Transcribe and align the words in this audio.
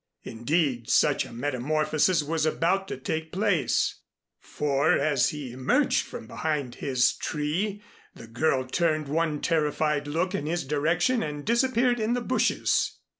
Indeed 0.23 0.89
such 0.89 1.25
a 1.27 1.31
metamorphosis 1.31 2.23
was 2.23 2.47
about 2.47 2.87
to 2.87 2.97
take 2.97 3.31
place; 3.31 3.99
for 4.39 4.93
as 4.97 5.29
he 5.29 5.51
emerged 5.51 6.01
from 6.07 6.25
behind 6.25 6.73
his 6.73 7.13
tree, 7.15 7.83
the 8.15 8.25
girl 8.25 8.65
turned 8.65 9.07
one 9.07 9.41
terrified 9.41 10.07
look 10.07 10.33
in 10.33 10.47
his 10.47 10.63
direction 10.63 11.21
and 11.21 11.45
disappeared 11.45 11.99
in 11.99 12.13
the 12.13 12.21
bushes. 12.21 12.97